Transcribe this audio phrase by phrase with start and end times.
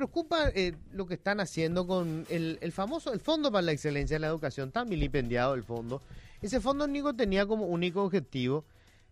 [0.00, 4.14] preocupa eh, lo que están haciendo con el, el famoso, el Fondo para la Excelencia
[4.14, 6.00] en la Educación, tan vilipendiado el fondo.
[6.40, 8.64] Ese fondo único tenía como único objetivo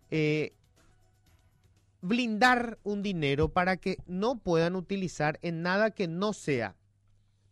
[0.09, 0.53] eh,
[2.01, 6.75] blindar un dinero para que no puedan utilizar en nada que no sea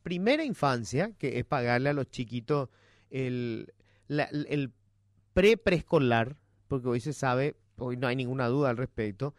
[0.02, 2.70] primera infancia, que es pagarle a los chiquitos
[3.12, 3.72] el,
[4.08, 4.72] el
[5.36, 9.36] pre-preescolar, porque hoy se sabe, hoy no hay ninguna duda al respecto,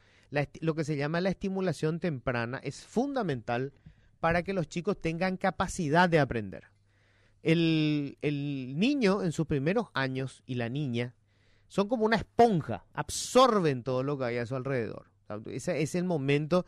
[0.60, 3.72] lo que se llama la estimulación temprana es fundamental
[4.20, 6.64] para que los chicos tengan capacidad de aprender.
[7.42, 8.16] El,
[8.76, 11.14] niño en sus primeros años y la niña
[11.68, 15.10] son como una esponja, absorben todo lo que hay a su alrededor.
[15.46, 16.66] Ese es el momento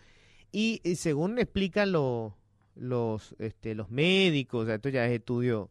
[0.53, 2.37] y, según explican lo-
[2.75, 5.71] los, este, los médicos, esto ya es estudio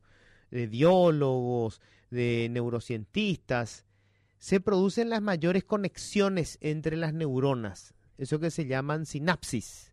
[0.51, 3.85] de biólogos, de neurocientistas,
[4.39, 9.88] se producen las mayores conexiones entre las neuronas, eso que se llaman sinapsis.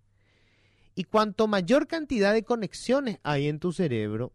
[0.98, 4.32] Y cuanto mayor cantidad de conexiones hay en tu cerebro,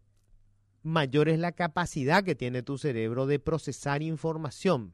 [0.84, 4.94] mayor es la capacidad que tiene tu cerebro de procesar información.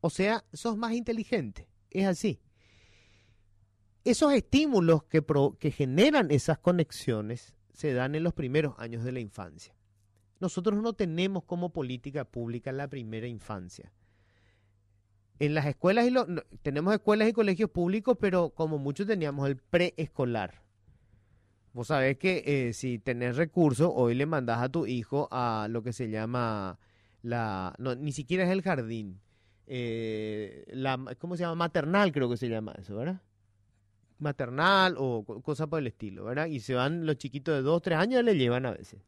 [0.00, 1.68] O sea, sos más inteligente.
[1.90, 2.40] Es así.
[4.02, 5.22] Esos estímulos que,
[5.58, 9.74] que generan esas conexiones se dan en los primeros años de la infancia.
[10.40, 13.92] Nosotros no tenemos como política pública la primera infancia.
[15.38, 19.48] En las escuelas y lo- no, tenemos escuelas y colegios públicos, pero como muchos teníamos
[19.48, 20.62] el preescolar.
[21.72, 25.82] Vos sabés que eh, si tenés recursos, hoy le mandás a tu hijo a lo
[25.82, 26.78] que se llama
[27.22, 27.74] la...
[27.78, 29.20] No, ni siquiera es el jardín.
[29.66, 31.56] eh, la, ¿Cómo se llama?
[31.56, 33.20] Maternal creo que se llama eso, ¿verdad?
[34.18, 36.46] Maternal o co- cosa por el estilo, ¿verdad?
[36.46, 39.00] Y se van los chiquitos de 2, 3 años le llevan a veces.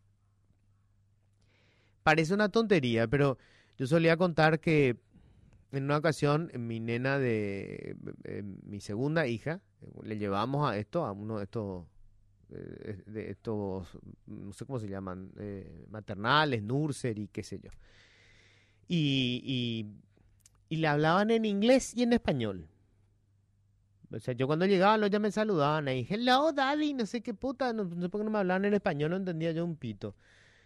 [2.03, 3.37] Parece una tontería, pero
[3.79, 4.97] yo solía contar que
[5.73, 11.05] en una ocasión mi nena de eh, mi segunda hija, eh, le llevamos a esto,
[11.05, 11.85] a uno de estos
[12.51, 13.89] eh, estos,
[14.27, 17.71] no sé cómo se llaman, eh, maternales, nursery, qué sé yo.
[18.89, 19.87] Y,
[20.69, 22.69] le hablaban en inglés y en español.
[24.13, 27.35] O sea, yo cuando llegaba, los ya me saludaban ahí, hello, daddy, no sé qué
[27.35, 29.77] puta, no, no sé por qué no me hablaban en español, no entendía yo un
[29.77, 30.15] pito.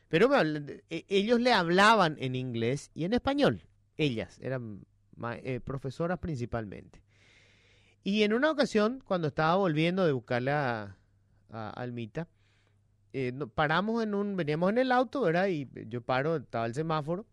[0.09, 3.63] Pero me ellos le hablaban en inglés y en español.
[3.97, 4.85] Ellas eran
[5.43, 7.03] eh, profesoras principalmente.
[8.03, 10.97] Y en una ocasión, cuando estaba volviendo de buscarle a,
[11.51, 12.29] Almita,
[13.13, 15.49] eh, paramos en un, veníamos en el auto, ¿verdad?
[15.49, 17.27] Y yo paro, estaba el semáforo.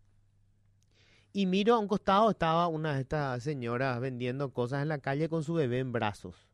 [1.33, 5.29] Y miro a un costado, estaba una de estas señoras vendiendo cosas en la calle
[5.29, 6.47] con su bebé en brazos.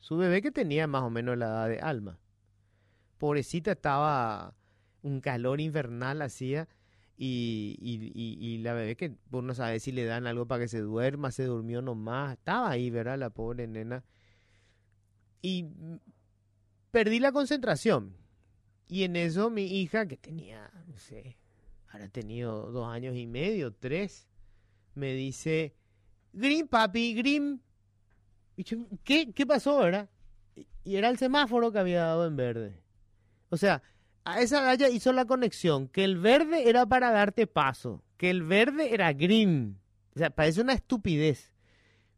[0.00, 2.18] Su bebé que tenía más o menos la edad de Alma.
[3.18, 4.54] Pobrecita estaba
[5.02, 6.68] un calor infernal hacía
[7.16, 10.62] y, y, y, y la bebé que vos no sabes si le dan algo para
[10.62, 13.18] que se duerma, se durmió nomás, estaba ahí, ¿verdad?
[13.18, 14.04] La pobre nena.
[15.40, 15.66] Y
[16.90, 18.16] perdí la concentración.
[18.88, 21.38] Y en eso mi hija, que tenía, no sé,
[21.88, 24.28] habrá tenido dos años y medio, tres,
[24.94, 25.74] me dice,
[26.32, 27.62] Green, papi, Green.
[28.56, 29.32] Y yo, ¿qué?
[29.32, 30.08] ¿Qué pasó, verdad?
[30.84, 32.82] Y era el semáforo que había dado en verde.
[33.48, 33.82] O sea,
[34.26, 38.42] a esa ya hizo la conexión, que el verde era para darte paso, que el
[38.42, 39.78] verde era green.
[40.16, 41.54] O sea, parece una estupidez.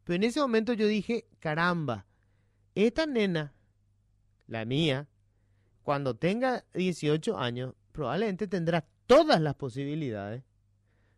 [0.05, 2.07] Pero en ese momento yo dije, caramba,
[2.73, 3.53] esta nena,
[4.47, 5.07] la mía,
[5.83, 10.43] cuando tenga 18 años, probablemente tendrá todas las posibilidades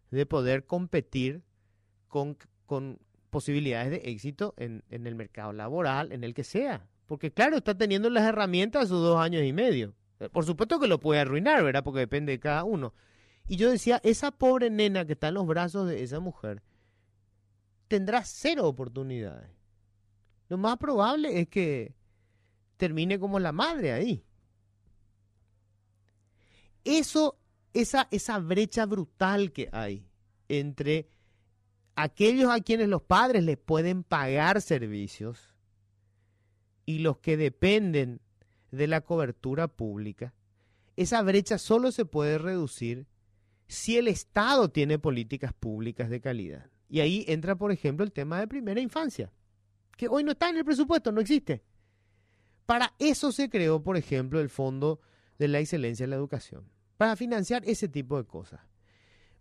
[0.10, 1.42] de poder competir
[2.10, 6.86] con, con posibilidades de éxito en, en el mercado laboral, en el que sea.
[7.06, 9.96] Porque claro, está teniendo las herramientas a sus dos años y medio.
[10.22, 11.84] Eh, Por supuesto que lo puede arruinar, ¿verdad?
[11.84, 12.94] Porque depende de cada uno.
[13.48, 16.62] Y yo decía, esa pobre nena que está en los brazos de esa mujer
[17.88, 19.50] tendrá cero oportunidades.
[20.48, 21.94] Lo más probable es que
[22.78, 24.24] termine como la madre ahí.
[26.86, 27.38] Eso,
[27.74, 30.08] esa, esa brecha brutal que hay
[30.48, 31.10] entre
[31.96, 35.58] aquellos a quienes los padres les pueden pagar servicios
[36.86, 38.22] y los que dependen
[38.72, 40.34] de la cobertura pública,
[40.96, 43.08] esa brecha solo se puede reducir
[43.68, 46.70] si el Estado tiene políticas públicas de calidad.
[46.90, 49.32] Y ahí entra, por ejemplo, el tema de primera infancia,
[49.96, 51.64] que hoy no está en el presupuesto, no existe.
[52.66, 55.00] Para eso se creó, por ejemplo, el Fondo
[55.40, 58.60] de la Excelencia en la Educación, para financiar ese tipo de cosas.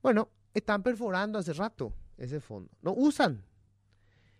[0.02, 2.70] Bueno, están perforando hace rato ese fondo.
[2.82, 3.44] No usan.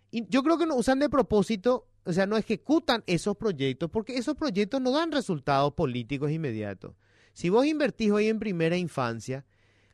[0.09, 4.17] Y yo creo que no usan de propósito, o sea, no ejecutan esos proyectos, porque
[4.17, 6.95] esos proyectos no dan resultados políticos inmediatos.
[7.33, 9.45] Si vos invertís hoy en primera infancia,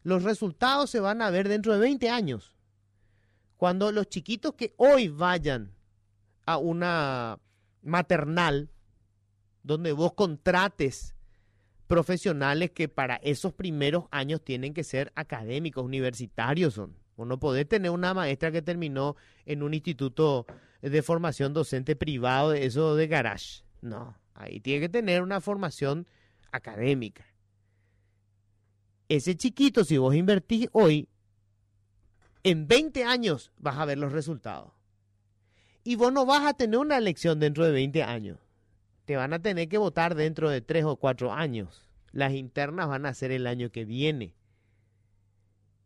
[0.04, 2.54] los resultados se van a ver dentro de 20 años.
[3.58, 5.74] Cuando los chiquitos que hoy vayan
[6.46, 7.40] a una
[7.82, 8.70] maternal
[9.64, 11.14] donde vos contrates
[11.88, 16.96] profesionales que para esos primeros años tienen que ser académicos, universitarios son.
[17.16, 19.16] Vos no podés tener una maestra que terminó
[19.46, 20.46] en un instituto
[20.82, 23.64] de formación docente privado, eso de garage.
[23.82, 26.08] No, ahí tiene que tener una formación
[26.52, 27.26] académica.
[29.10, 31.08] Ese chiquito, si vos invertís hoy,
[32.44, 34.72] en 20 años vas a ver los resultados.
[35.84, 38.40] Y vos no vas a tener una elección dentro de 20 años.
[39.06, 41.88] Te van a tener que votar dentro de 3 o 4 años.
[42.12, 44.36] Las internas van a ser el año que viene.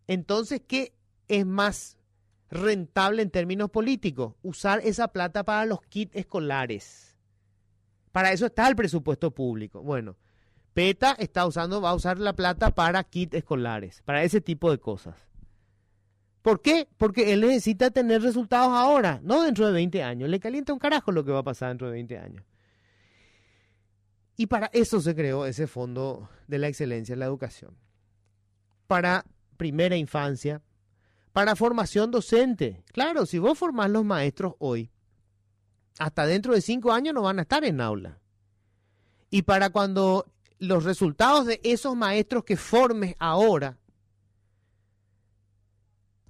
[0.07, 0.93] Entonces, ¿qué
[1.27, 1.97] es más
[2.51, 4.36] rentable en términos políticos?
[4.44, 7.18] Usar esa plata para los kits escolares.
[8.12, 9.81] Para eso está el presupuesto público.
[9.81, 10.18] Bueno,
[10.74, 14.80] PETA está usando, va a usar la plata para kits escolares, para ese tipo de
[14.80, 15.15] cosas.
[16.42, 16.88] ¿Por qué?
[16.98, 20.30] Porque él necesita tener resultados ahora, no dentro de 20 años.
[20.30, 22.44] Le calienta un carajo lo que va a pasar dentro de 20 años.
[24.36, 27.77] Y para eso se creó ese Fondo de la Excelencia en la Educación.
[28.88, 29.24] Para
[29.57, 30.63] primera infancia,
[31.33, 32.83] para formación docente.
[32.92, 34.92] Claro, si vos formás los maestros hoy,
[36.00, 38.19] hasta dentro de cinco años no van a estar en aula.
[39.30, 40.25] Y para cuando
[40.60, 43.78] los resultados de esos maestros que formes ahora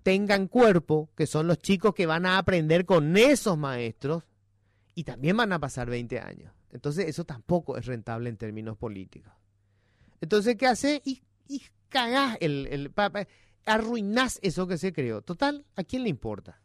[0.04, 4.24] tengan cuerpo, que son los chicos que van a aprender con esos maestros,
[4.96, 6.54] y también van a pasar 20 años.
[6.72, 9.34] Entonces eso tampoco es rentable en términos políticos.
[10.22, 11.02] Entonces, ¿qué hace?
[11.04, 12.92] Y, y cagás, el, el,
[13.66, 15.22] arruinás eso que se creó.
[15.22, 16.62] Total, ¿a quién le importa?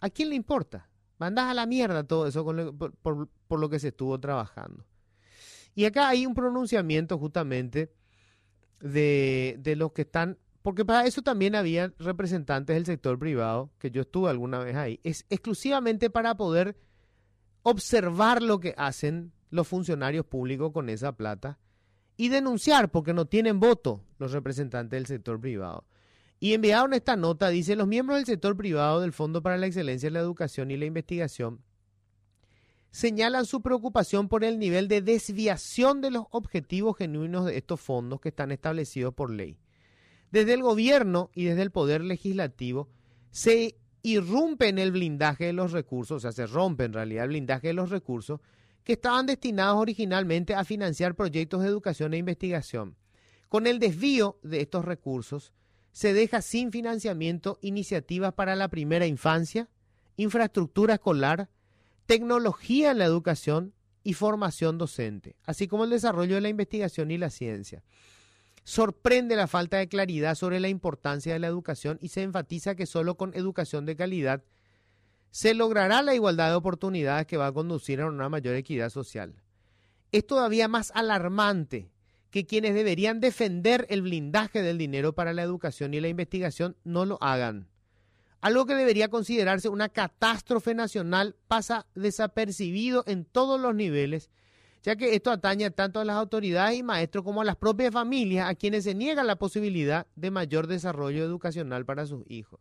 [0.00, 0.88] ¿A quién le importa?
[1.18, 4.84] Mandás a la mierda todo eso por, por lo que se estuvo trabajando.
[5.74, 7.92] Y acá hay un pronunciamiento justamente
[8.80, 13.90] de, de los que están porque para eso también había representantes del sector privado, que
[13.90, 16.78] yo estuve alguna vez ahí, es exclusivamente para poder
[17.62, 21.58] observar lo que hacen los funcionarios públicos con esa plata
[22.16, 25.84] y denunciar, porque no tienen voto los representantes del sector privado.
[26.40, 30.08] Y enviaron esta nota, dice, los miembros del sector privado del Fondo para la Excelencia
[30.08, 31.60] en la Educación y la Investigación
[32.90, 38.20] señalan su preocupación por el nivel de desviación de los objetivos genuinos de estos fondos
[38.20, 39.58] que están establecidos por ley
[40.34, 42.88] desde el gobierno y desde el poder legislativo
[43.30, 47.28] se irrumpe en el blindaje de los recursos, o sea, se rompe en realidad el
[47.28, 48.40] blindaje de los recursos
[48.82, 52.96] que estaban destinados originalmente a financiar proyectos de educación e investigación.
[53.54, 55.52] Con el desvío de estos recursos,
[55.92, 59.68] se deja sin financiamiento iniciativas para la primera infancia,
[60.16, 61.48] infraestructura escolar,
[62.06, 63.72] tecnología en la educación
[64.02, 67.84] y formación docente, así como el desarrollo de la investigación y la ciencia.
[68.64, 72.86] Sorprende la falta de claridad sobre la importancia de la educación y se enfatiza que
[72.86, 74.42] solo con educación de calidad
[75.30, 79.32] se logrará la igualdad de oportunidades que va a conducir a una mayor equidad social.
[80.10, 81.93] Es todavía más alarmante
[82.34, 87.04] que quienes deberían defender el blindaje del dinero para la educación y la investigación no
[87.04, 87.68] lo hagan.
[88.40, 94.30] Algo que debería considerarse una catástrofe nacional pasa desapercibido en todos los niveles
[94.82, 98.50] ya que esto atañe tanto a las autoridades y maestros como a las propias familias
[98.50, 102.58] a quienes se niegan la posibilidad de mayor desarrollo educacional para sus hijos.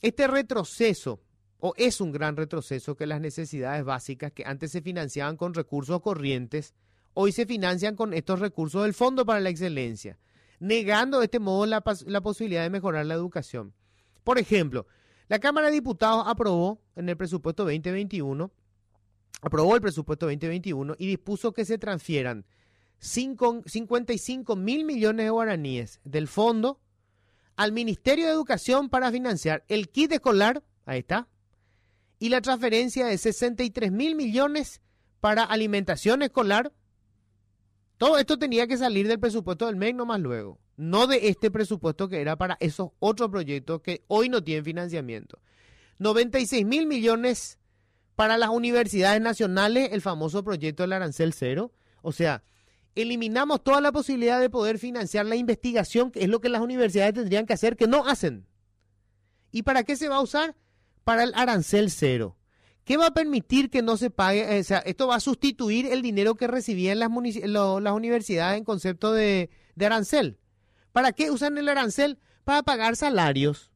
[0.00, 1.20] Este retroceso,
[1.60, 6.02] o es un gran retroceso que las necesidades básicas que antes se financiaban con recursos
[6.02, 6.74] corrientes,
[7.18, 10.18] hoy se financian con estos recursos del Fondo para la Excelencia,
[10.60, 13.72] negando de este modo la, posibilidad de mejorar la educación.
[14.22, 14.86] Por ejemplo,
[15.28, 18.52] la Cámara de Diputados aprobó en el presupuesto 2021
[19.42, 22.46] aprobó el presupuesto 2021 y dispuso que se transfieran
[22.98, 26.80] 55 mil millones de guaraníes del fondo
[27.56, 31.28] al Ministerio de Educación para financiar el kit escolar, ahí está,
[32.18, 34.80] y la transferencia de 63 mil millones
[35.20, 36.72] para alimentación escolar.
[37.98, 42.08] Todo esto tenía que salir del presupuesto del MEC más luego, no de este presupuesto
[42.08, 45.38] que era para esos otros proyectos que hoy no tienen financiamiento.
[45.98, 47.58] 96 mil millones
[48.14, 51.72] para las universidades nacionales, el famoso proyecto del arancel cero.
[52.02, 52.42] O sea,
[52.94, 57.14] eliminamos toda la posibilidad de poder financiar la investigación, que es lo que las universidades
[57.14, 58.46] tendrían que hacer, que no hacen.
[59.52, 60.54] ¿Y para qué se va a usar?
[61.04, 62.36] Para el arancel cero.
[62.86, 64.60] ¿Qué va a permitir que no se pague?
[64.60, 69.12] O sea, esto va a sustituir el dinero que recibían las, las universidades en concepto
[69.12, 70.38] de, de arancel.
[70.92, 72.20] ¿Para qué usan el arancel?
[72.44, 73.72] Para pagar salarios.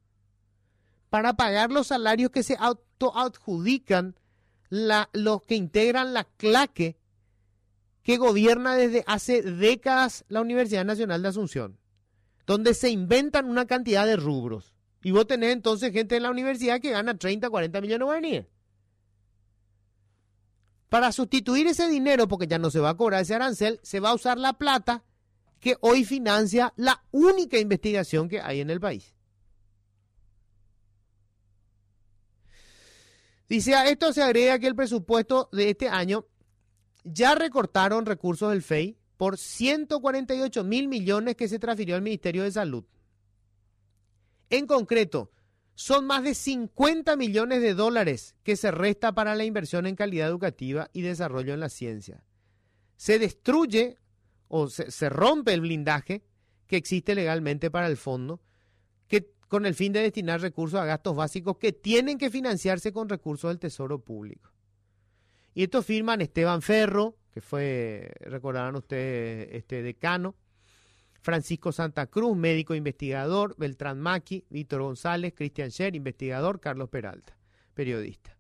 [1.09, 4.15] Para pagar los salarios que se autoadjudican
[4.69, 6.97] los que integran la claque
[8.05, 11.81] que gobierna desde hace décadas la Universidad Nacional de Asunción,
[12.47, 14.73] donde se inventan una cantidad de rubros.
[15.03, 18.47] Y vos tenés entonces gente en la universidad que gana 30, 40 millones de guaraníes.
[20.91, 24.11] Para sustituir ese dinero, porque ya no se va a cobrar ese arancel, se va
[24.11, 25.05] a usar la plata
[25.61, 29.15] que hoy financia la única investigación que hay en el país.
[33.49, 36.27] Dice, esto se agrega que el presupuesto de este año
[37.05, 42.51] ya recortaron recursos del FEI por 148 mil millones que se transfirió al Ministerio de
[42.51, 42.85] Salud.
[44.51, 45.31] En concreto,
[45.81, 50.29] son más de 50 millones de dólares que se resta para la inversión en calidad
[50.29, 52.23] educativa y desarrollo en la ciencia.
[52.97, 53.97] Se destruye
[54.49, 56.23] o se, rompe el blindaje
[56.67, 58.43] que existe legalmente para el fondo,
[59.09, 63.09] que con el fin de destinar recursos a gastos básicos que tienen que financiarse con
[63.09, 64.53] recursos del Tesoro Público.
[65.55, 70.35] Y esto firman Esteban Ferro, que fue, recordarán ustedes, este decano,
[71.21, 77.37] Francisco Santa Cruz, médico investigador, Beltrán Maki, Víctor González, Cristian Scher, investigador, Carlos Peralta,
[77.75, 78.37] periodista.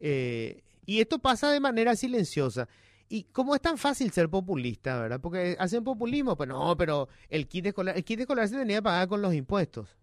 [0.00, 2.68] Eh, y esto pasa de manera silenciosa.
[3.08, 5.20] Y como es tan fácil ser populista, ¿verdad?
[5.20, 8.82] Porque hacen populismo, pues no, pero el kit escolar, el kit escolar se tenía que
[8.82, 9.96] pagar con los impuestos.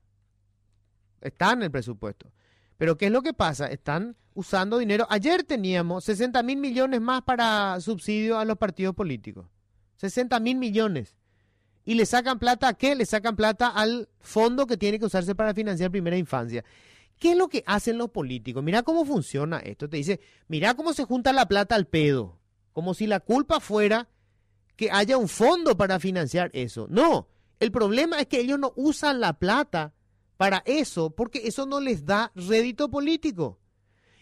[1.20, 2.32] Está en el presupuesto.
[2.78, 3.68] Pero ¿qué es lo que pasa?
[3.68, 5.06] Están usando dinero.
[5.10, 9.48] Ayer teníamos 60 mil millones más para subsidio a los partidos políticos.
[9.98, 11.16] 60 mil millones.
[11.84, 12.96] ¿Y le sacan plata a qué?
[12.96, 16.64] Le sacan plata al fondo que tiene que usarse para financiar primera infancia.
[17.18, 18.64] ¿Qué es lo que hacen los políticos?
[18.64, 19.90] Mira cómo funciona esto.
[19.90, 22.40] Te dice, mira cómo se junta la plata al pedo.
[22.74, 24.10] Como si la culpa fuera
[24.76, 26.88] que haya un fondo para financiar eso.
[26.90, 27.28] No,
[27.60, 29.94] el problema es que ellos no usan la plata
[30.38, 33.60] para eso porque eso no les da rédito político.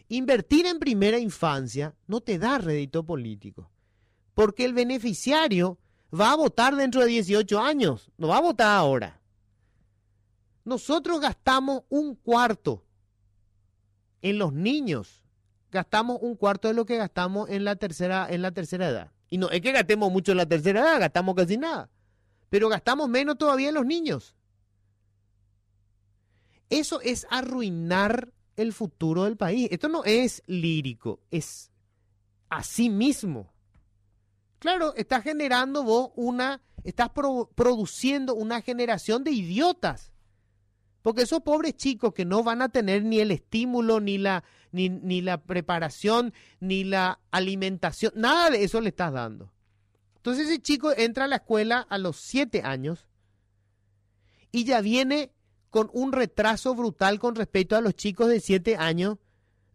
[0.09, 3.71] Invertir en primera infancia no te da rédito político.
[4.33, 5.77] Porque el beneficiario
[6.13, 9.19] va a votar dentro de 18 años, no va a votar ahora.
[10.63, 12.83] Nosotros gastamos un cuarto
[14.21, 15.23] en los niños,
[15.71, 19.11] gastamos un cuarto de lo que gastamos en la tercera, en la tercera edad.
[19.29, 21.89] Y no es que gastemos mucho en la tercera edad, gastamos casi nada,
[22.49, 24.35] pero gastamos menos todavía en los niños.
[26.69, 29.69] Eso es arruinar el futuro del país.
[29.71, 31.71] Esto no es lírico, es
[32.49, 33.51] así mismo.
[34.59, 40.11] Claro, estás generando vos una, estás produciendo una generación de idiotas.
[41.01, 44.89] Porque esos pobres chicos que no van a tener ni el estímulo, ni la, ni,
[44.89, 49.53] ni la preparación, ni la alimentación, nada de eso le estás dando.
[50.17, 53.07] Entonces ese chico entra a la escuela a los siete años
[54.51, 55.31] y ya viene
[55.69, 59.17] con un retraso brutal con respecto a los chicos de siete años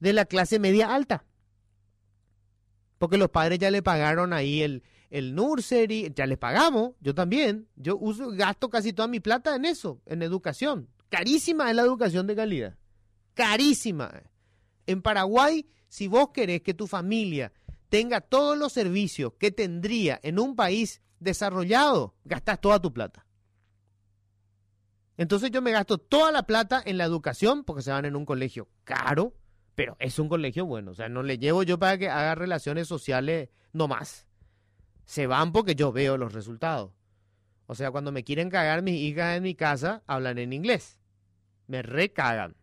[0.00, 1.24] de la clase media alta
[2.98, 7.68] porque los padres ya le pagaron ahí el, el nursery, ya les pagamos, yo también,
[7.76, 10.88] yo uso, gasto casi toda mi plata en eso, en educación.
[11.08, 12.76] Carísima es la educación de calidad,
[13.34, 14.22] carísima.
[14.86, 17.52] En Paraguay, si vos querés que tu familia
[17.88, 23.24] tenga todos los servicios que tendría en un país desarrollado, gastas toda tu plata.
[25.16, 28.26] Entonces yo me gasto toda la plata en la educación porque se van en un
[28.26, 29.34] colegio caro,
[29.74, 32.86] pero es un colegio bueno, o sea, no le llevo yo para que haga relaciones
[32.86, 34.26] sociales no más.
[35.04, 36.92] Se van porque yo veo los resultados.
[37.66, 40.98] O sea, cuando me quieren cagar mis hijas en mi casa, hablan en inglés.
[41.66, 42.56] Me recagan.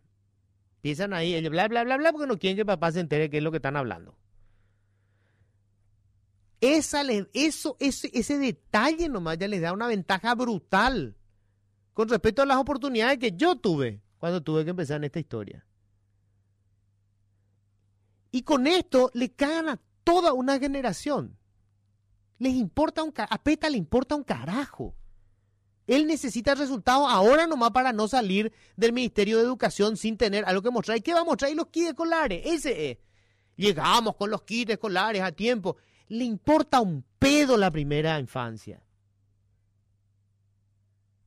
[0.76, 3.42] Empiezan ahí, bla, bla, bla, bla, porque no quieren que papá se entere qué es
[3.42, 4.16] lo que están hablando.
[6.60, 7.02] Esa,
[7.34, 11.16] eso, ese, ese detalle nomás ya les da una ventaja brutal
[11.92, 15.66] con respecto a las oportunidades que yo tuve cuando tuve que empezar en esta historia.
[18.32, 21.38] Y con esto le cagan a toda una generación.
[22.38, 24.96] Les importa un a PETA le importa un carajo.
[25.86, 30.62] Él necesita resultados ahora nomás para no salir del Ministerio de Educación sin tener algo
[30.62, 30.96] que mostrar.
[30.96, 31.52] ¿Y qué va a mostrar?
[31.52, 32.42] Y los kits escolares.
[32.46, 32.98] Ese es.
[33.56, 35.76] Llegamos con los kits escolares a tiempo.
[36.08, 38.82] Le importa un pedo la primera infancia.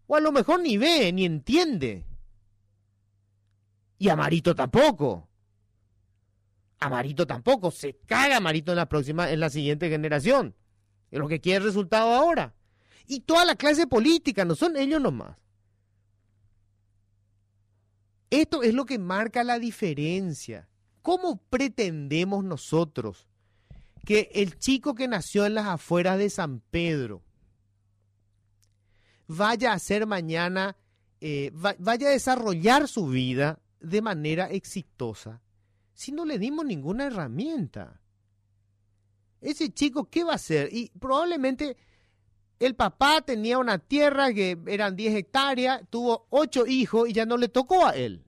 [0.08, 2.06] O a lo mejor ni ve, ni entiende.
[4.00, 5.30] Y a Marito tampoco.
[6.86, 7.72] Amarito tampoco.
[7.72, 10.56] Se caga Amarito en la próxima, en la siguiente generación.
[11.12, 12.54] Es lo que quiere el resultado ahora.
[13.08, 15.38] Y toda la clase política, no son ellos nomás.
[18.30, 20.68] Esto es lo que marca la diferencia.
[21.02, 23.28] ¿Cómo pretendemos nosotros
[24.06, 27.24] que el chico que nació en las afueras de San Pedro
[29.28, 30.78] vaya a ser mañana,
[31.22, 35.42] eh, vaya a desarrollar su vida de manera exitosa
[35.96, 38.00] si no le dimos ninguna herramienta?
[39.42, 40.70] Ese chico, ¿qué va a hacer?
[40.72, 41.78] Y probablemente
[42.60, 47.38] el papá tenía una tierra que eran 10 hectáreas, tuvo 8 hijos y ya no
[47.38, 48.26] le tocó a él.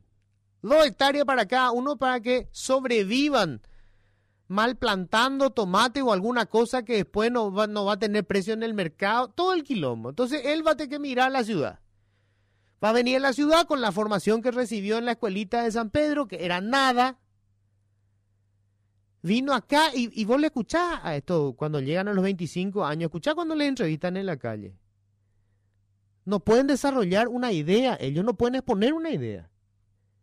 [0.62, 3.62] Dos hectáreas para cada uno para que sobrevivan
[4.48, 8.54] mal plantando tomate o alguna cosa que después no va, no va a tener precio
[8.54, 10.10] en el mercado, todo el quilombo.
[10.10, 11.80] Entonces él va a tener que mirar la ciudad.
[12.84, 15.72] Va a venir a la ciudad con la formación que recibió en la escuelita de
[15.72, 17.18] San Pedro, que era nada.
[19.28, 23.36] Vino acá y, vos le escuchás a esto cuando llegan a los 25 años, escuchás
[23.36, 24.74] cuando le entrevistan en la calle.
[26.24, 29.50] No pueden desarrollar una idea, ellos no pueden exponer una idea.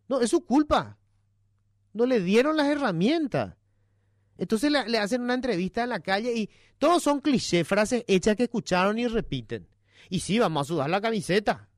[0.09, 0.99] No, es su culpa.
[1.93, 3.57] No le dieron las herramientas.
[4.39, 8.45] Entonces le, hacen una entrevista en la calle y todos son clichés, frases hechas que
[8.45, 9.69] escucharon y repiten.
[10.09, 11.69] Y sí, vamos a sudar la camiseta.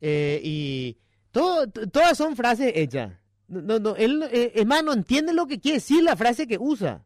[0.00, 0.98] Eh, y
[1.30, 3.19] todo, todas son frases hechas.
[3.50, 7.04] No, no, él, eh, entiende lo que quiere decir la frase que usa.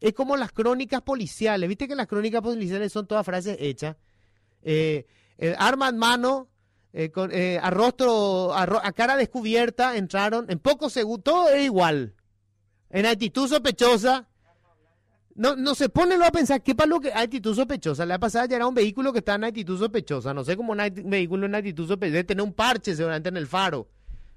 [0.00, 1.68] Es como las crónicas policiales.
[1.68, 3.96] Viste que las crónicas policiales son todas frases hechas.
[4.62, 5.06] Eh,
[5.58, 6.48] arma en mano,
[7.12, 10.46] con, a rostro, a, cara descubierta, entraron.
[10.48, 12.14] En pocos segundos, todo es igual
[12.92, 14.28] en actitud sospechosa.
[15.34, 18.04] No, no se pone a pensar qué para lo que actitud sospechosa.
[18.04, 20.34] La pasada ya era un vehículo que está en actitud sospechosa.
[20.34, 22.12] No sé cómo un vehículo en actitud sospechosa.
[22.12, 23.88] Debe tener un parche seguramente en el faro.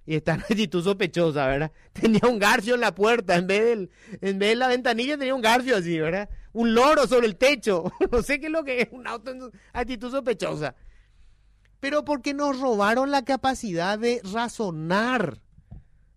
[0.06, 1.72] Y está en actitud sospechosa, ¿verdad?
[1.94, 3.36] Tenía un garfio en la puerta.
[3.36, 3.90] En vez, del,
[4.22, 6.30] en vez de la ventanilla tenía un garfio así, ¿verdad?
[6.54, 7.92] Un loro sobre el techo.
[8.12, 10.76] no sé qué es lo que es un auto en actitud sospechosa.
[11.80, 15.42] Pero porque nos robaron la capacidad de razonar,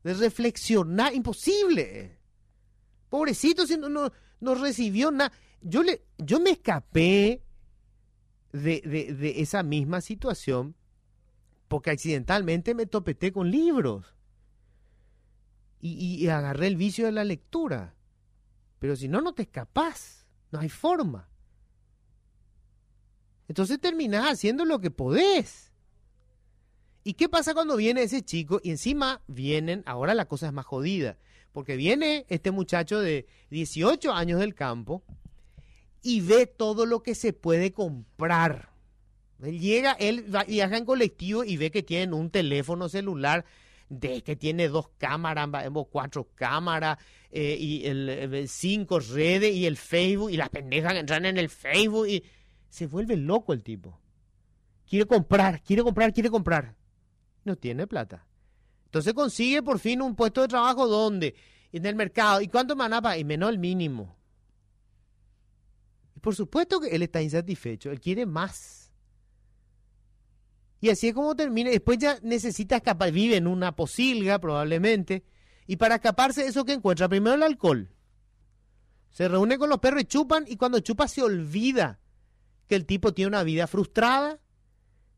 [0.05, 1.15] de reflexionar.
[1.15, 2.19] Imposible.
[3.09, 5.33] Pobrecito, si no, no, recibió nada.
[5.61, 5.83] Yo,
[6.19, 7.43] yo me escapé
[8.53, 8.81] de,
[9.19, 10.75] de, esa misma situación
[11.69, 14.15] porque accidentalmente me topeté con libros
[15.81, 17.95] y, y, agarré el vicio de la lectura.
[18.79, 20.27] Pero si no, no te escapas.
[20.51, 21.29] No hay forma.
[23.49, 25.73] Entonces terminás haciendo lo que podés.
[27.05, 30.67] ¿Y qué pasa cuando viene ese chico y encima vienen, ahora la cosa es más
[30.67, 31.17] jodida,
[31.53, 35.03] porque viene este muchacho de 18 años del campo
[36.03, 38.68] y ve todo lo que se puede comprar.
[39.43, 43.45] Él llega, él viaja en colectivo y ve que tienen un teléfono celular
[43.89, 45.49] de que tiene dos cámaras,
[45.91, 46.99] cuatro cámaras
[47.31, 51.49] eh, y el, cinco redes y el Facebook y las pendejas que entran en el
[51.49, 52.25] Facebook y
[52.69, 53.99] se vuelve loco el tipo.
[54.87, 56.75] Quiere comprar, quiere comprar, quiere comprar.
[57.45, 58.27] No tiene plata.
[58.87, 61.35] Entonces consigue por fin un puesto de trabajo donde,
[61.73, 62.41] en el mercado.
[62.41, 63.17] ¿Y cuánto manapa?
[63.19, 64.17] Y menos el mínimo.
[66.17, 68.88] Y por supuesto que él está insatisfecho, él quiere más.
[70.81, 71.71] Y así es como termina.
[71.71, 75.25] Después ya necesita escapar, vive en una posilga probablemente.
[75.67, 77.91] Y para escaparse, eso que encuentra, primero el alcohol.
[79.11, 81.99] Se reúne con los perros y chupan, y cuando chupa se olvida
[82.69, 84.39] que el tipo tiene una vida frustrada,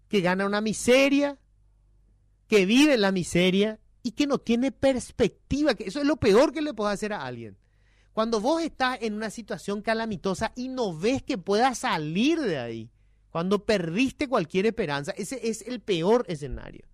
[0.08, 1.38] que gana una miseria,
[2.46, 6.52] que vive en la miseria y que no tiene perspectiva, que eso es lo peor
[6.52, 7.58] que le puede hacer a alguien.
[8.12, 12.90] Cuando vos estás en una situación calamitosa y no ves que puedas salir de ahí,
[13.30, 16.84] cuando perdiste cualquier esperanza, ese es el peor escenario.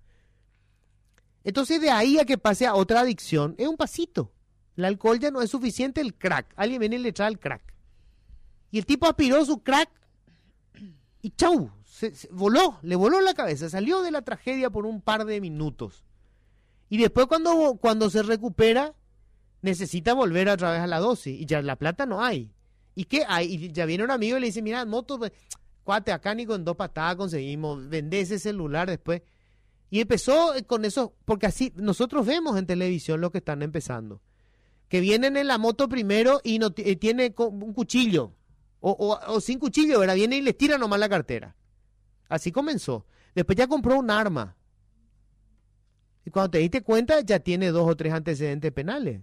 [1.44, 4.32] Entonces de ahí a que pase a otra adicción, es un pasito.
[4.76, 6.52] El alcohol ya no es suficiente, el crack.
[6.56, 7.72] Alguien viene y le trae el crack.
[8.70, 9.88] Y el tipo aspiró su crack
[11.22, 15.24] y chau, se, voló, le voló la cabeza, salió de la tragedia por un par
[15.24, 16.04] de minutos.
[16.88, 18.94] Y después cuando, cuando se recupera,
[19.62, 21.40] necesita volver otra vez a la dosis.
[21.40, 22.52] Y ya la plata no hay.
[22.94, 23.54] ¿Y qué hay?
[23.54, 25.18] Y ya viene un amigo y le dice, mira, moto,
[25.86, 29.22] cuate, acá ni con dos patadas conseguimos, vende ese celular después.
[29.88, 34.20] Y empezó con eso, porque así nosotros vemos en televisión lo que están empezando.
[34.88, 38.34] Que vienen en la moto primero y no eh, tiene un cuchillo.
[38.80, 40.16] O, sin cuchillo, ¿verdad?
[40.16, 41.56] Viene y les tira nomás la cartera.
[42.28, 43.06] Así comenzó.
[43.34, 44.56] Después ya compró un arma.
[46.24, 49.20] Y cuando te diste cuenta, ya tiene dos o tres antecedentes penales.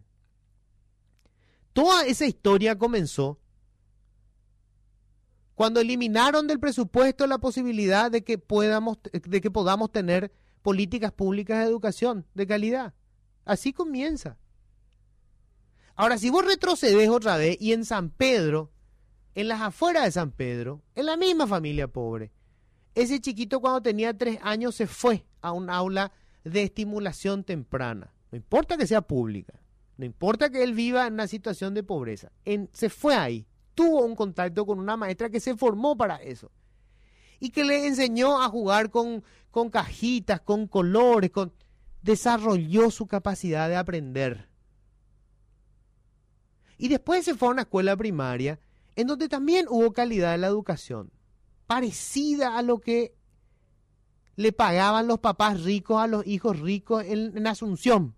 [1.73, 3.39] Toda esa historia comenzó
[5.55, 11.59] cuando eliminaron del presupuesto la posibilidad de que, podamos, de que podamos tener políticas públicas
[11.59, 12.93] de educación de calidad.
[13.45, 14.37] Así comienza.
[15.95, 18.71] Ahora, si vos retrocedes otra vez y en San Pedro,
[19.35, 22.31] en las afueras de San Pedro, en la misma familia pobre,
[22.95, 26.11] ese chiquito cuando tenía tres años se fue a un aula
[26.43, 28.13] de estimulación temprana.
[28.31, 29.53] No importa que sea pública,
[29.97, 32.31] no importa que él viva en una situación de pobreza.
[32.71, 36.51] se fue ahí, tuvo un contacto con una maestra que se formó para eso
[37.39, 41.53] y que le enseñó a jugar con, con cajitas, con colores, con...
[42.01, 44.49] desarrolló su capacidad de aprender.
[46.77, 48.59] Y después se fue a una escuela primaria
[48.95, 51.11] en donde también hubo calidad en la educación
[51.67, 53.15] parecida a lo que
[54.35, 58.15] le pagaban los papás ricos a los hijos ricos en, Asunción.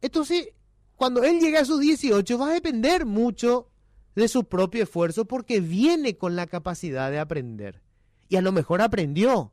[0.00, 0.48] Entonces,
[0.96, 3.68] cuando él llegue a sus 18 va a depender mucho
[4.14, 7.82] de su propio esfuerzo porque viene con la capacidad de aprender.
[8.28, 9.52] Y a lo mejor aprendió.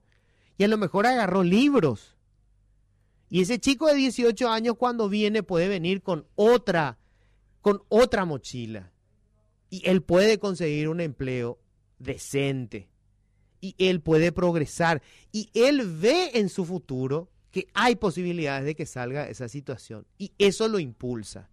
[0.57, 2.15] Y a lo mejor agarró libros.
[3.29, 6.97] Y ese chico de 18 años cuando viene puede venir con otra,
[7.61, 8.91] con otra mochila.
[9.69, 11.59] Y él puede conseguir un empleo
[11.99, 12.89] decente.
[13.59, 15.01] Y él puede progresar.
[15.31, 20.07] Y él ve en su futuro que hay posibilidades de que salga esa situación.
[20.17, 21.51] Y eso lo impulsa.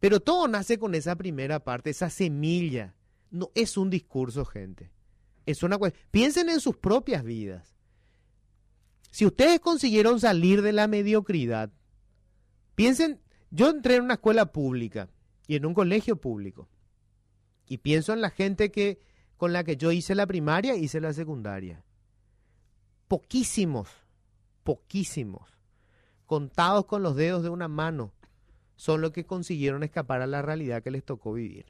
[0.00, 2.96] Pero todo nace con esa primera parte, esa semilla.
[3.30, 4.90] No es un discurso, gente.
[5.46, 5.78] Es una
[6.10, 7.76] Piensen en sus propias vidas.
[9.12, 11.70] Si ustedes consiguieron salir de la mediocridad,
[12.74, 13.20] piensen,
[13.52, 15.08] yo entré en una escuela pública
[15.46, 16.68] y en un colegio público.
[17.68, 18.98] Y pienso en la gente que
[19.36, 21.85] con la que yo hice la primaria, hice la secundaria.
[23.08, 23.88] Poquísimos,
[24.64, 25.58] poquísimos,
[26.26, 28.12] contados con los dedos de una mano,
[28.74, 31.66] son los que consiguieron escapar a la realidad que les tocó vivir.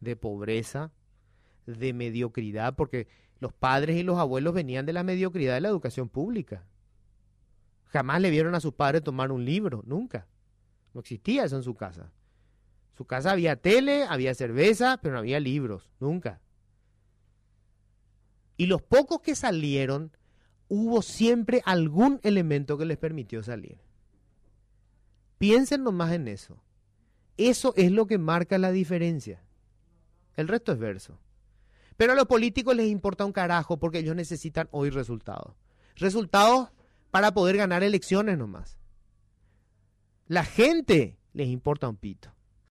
[0.00, 0.92] De pobreza,
[1.66, 6.08] de mediocridad, porque los padres y los abuelos venían de la mediocridad de la educación
[6.08, 6.64] pública.
[7.86, 10.26] Jamás le vieron a sus padres tomar un libro, nunca.
[10.94, 12.12] No existía eso en su casa.
[12.90, 16.40] En su casa había tele, había cerveza, pero no había libros, nunca.
[18.56, 20.12] Y los pocos que salieron,
[20.70, 23.76] hubo siempre algún elemento que les permitió salir.
[25.36, 26.62] Piensen nomás en eso.
[27.36, 29.42] Eso es lo que marca la diferencia.
[30.36, 31.18] El resto es verso.
[31.96, 35.54] Pero a los políticos les importa un carajo porque ellos necesitan hoy resultados.
[35.96, 36.70] Resultados
[37.10, 38.78] para poder ganar elecciones nomás.
[40.28, 42.32] La gente les importa un pito.